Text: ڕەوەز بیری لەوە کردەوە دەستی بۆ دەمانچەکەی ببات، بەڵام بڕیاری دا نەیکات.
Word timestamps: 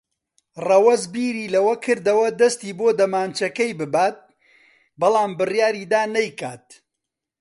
ڕەوەز 0.67 1.03
بیری 1.13 1.51
لەوە 1.55 1.75
کردەوە 1.85 2.27
دەستی 2.41 2.77
بۆ 2.79 2.87
دەمانچەکەی 2.99 3.77
ببات، 3.79 4.17
بەڵام 4.99 5.31
بڕیاری 5.39 5.89
دا 5.93 6.01
نەیکات. 6.15 6.65